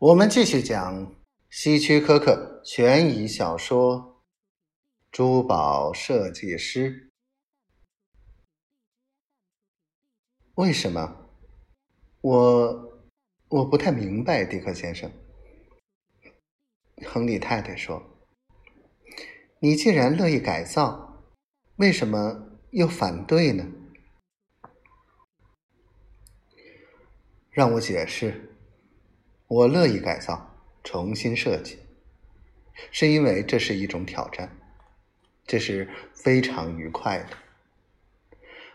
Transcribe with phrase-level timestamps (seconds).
[0.00, 1.12] 我们继续讲
[1.50, 3.98] 希区柯克悬疑小说
[5.10, 6.90] 《珠宝设计师》。
[10.54, 11.28] 为什么？
[12.20, 13.02] 我
[13.48, 15.10] 我不太明白，迪克先生。
[17.04, 18.00] 亨利太太说
[19.58, 21.24] ：“你既然乐意改造，
[21.74, 23.66] 为什么又反对呢？”
[27.50, 28.54] 让我解释。
[29.48, 30.54] 我乐意改造、
[30.84, 31.78] 重新设计，
[32.90, 34.54] 是因为这是一种挑战，
[35.46, 37.30] 这是非常愉快的。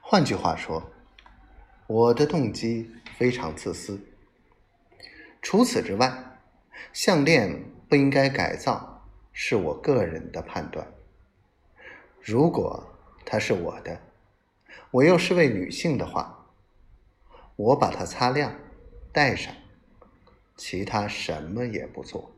[0.00, 0.92] 换句话说，
[1.88, 4.00] 我的动机非常自私。
[5.42, 6.38] 除此之外，
[6.92, 10.86] 项链不应该改造，是我个人的判断。
[12.20, 12.96] 如果
[13.26, 14.00] 它是我的，
[14.92, 16.46] 我又是位女性的话，
[17.56, 18.54] 我把它擦亮，
[19.12, 19.52] 戴上。
[20.60, 22.36] 其他什么也不做。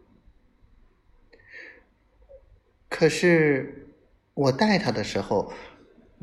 [2.89, 3.92] 可是
[4.33, 5.53] 我戴它的时候，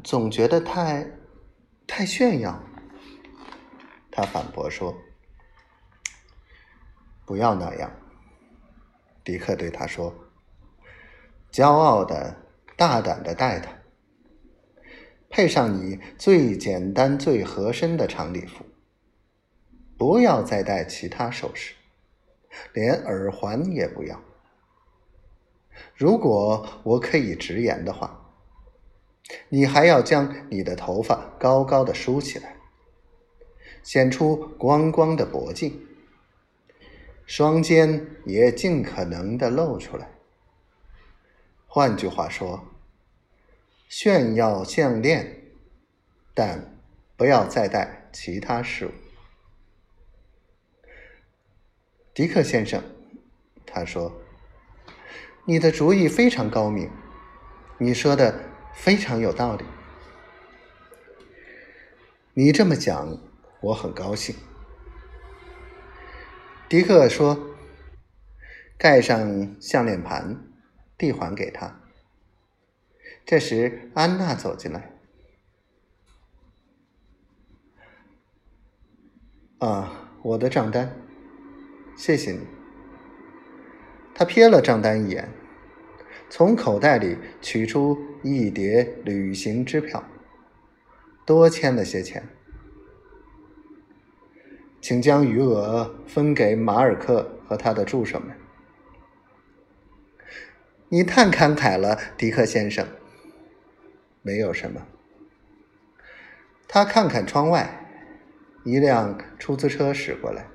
[0.01, 1.05] 总觉得太
[1.85, 2.63] 太炫耀。
[4.09, 4.97] 他反驳说
[7.27, 7.91] ：“不要那样。”
[9.25, 10.15] 迪克对他说
[11.51, 12.33] ：“骄傲的、
[12.77, 13.77] 大胆的戴它，
[15.29, 18.65] 配上你最简单、最合身的长礼服。
[19.97, 21.75] 不要再戴其他首饰。”
[22.73, 24.21] 连耳环也不要。
[25.95, 28.31] 如果我可以直言的话，
[29.49, 32.55] 你还要将你的头发高高的梳起来，
[33.83, 35.87] 显出光光的脖颈，
[37.25, 40.09] 双肩也尽可能的露出来。
[41.67, 42.65] 换句话说，
[43.87, 45.43] 炫耀项链，
[46.33, 46.79] 但
[47.15, 48.91] 不要再戴其他事物。
[52.19, 52.83] 迪克先生，
[53.65, 54.11] 他说
[55.47, 56.91] ：“你的主意非常高明，
[57.77, 58.43] 你说的
[58.75, 59.63] 非常有道理。
[62.33, 63.17] 你这么讲，
[63.61, 64.35] 我很高兴。”
[66.67, 67.55] 迪克说
[68.77, 70.43] ：“盖上项链盘，
[70.97, 71.79] 递还给他。”
[73.25, 74.91] 这时，安娜走进来。
[79.59, 80.93] “啊，我的账单。”
[81.99, 82.39] 谢谢你。
[84.15, 85.29] 他瞥了账单一眼，
[86.29, 90.01] 从口袋里取出一叠旅行支票，
[91.25, 92.25] 多签了些钱。
[94.79, 98.29] 请将余额分给马尔克和他的助手们。
[100.87, 102.87] 你太慷慨了，迪克先生。
[104.21, 104.87] 没有什么。
[106.65, 107.85] 他看看窗外，
[108.63, 110.47] 一辆出租车驶过来。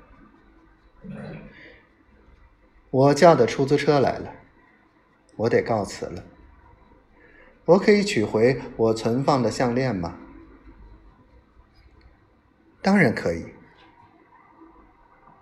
[2.91, 4.31] 我叫的出租车来了，
[5.35, 6.23] 我得告辞了。
[7.65, 10.17] 我可以取回我存放的项链吗？
[12.81, 13.54] 当然可以。